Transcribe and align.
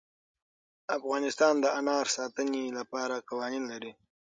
افغانستان 0.97 1.53
د 1.63 1.65
انار 1.79 2.07
د 2.11 2.13
ساتنې 2.17 2.63
لپاره 2.77 3.15
قوانین 3.29 3.63
لري. 3.71 3.91